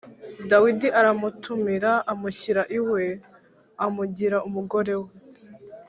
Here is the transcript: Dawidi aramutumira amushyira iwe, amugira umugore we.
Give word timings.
Dawidi 0.49 0.87
aramutumira 0.99 1.91
amushyira 2.11 2.61
iwe, 2.79 3.03
amugira 3.85 4.37
umugore 4.47 4.93
we. 5.03 5.11